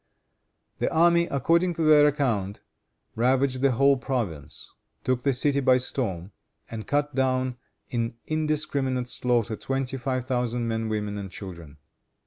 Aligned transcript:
The 0.79 0.91
army, 0.91 1.27
according 1.29 1.75
to 1.75 1.83
their 1.83 2.07
account, 2.07 2.61
ravaged 3.15 3.61
the 3.61 3.73
whole 3.73 3.97
province; 3.97 4.71
took 5.03 5.21
the 5.21 5.31
city 5.31 5.59
by 5.59 5.77
storm; 5.77 6.31
and 6.71 6.87
cut 6.87 7.13
down 7.13 7.57
in 7.91 8.15
indiscriminate 8.25 9.07
slaughter 9.09 9.55
twenty 9.55 9.97
five 9.97 10.23
thousand 10.25 10.67
men, 10.67 10.89
women 10.89 11.19
and 11.19 11.29
children. 11.29 11.77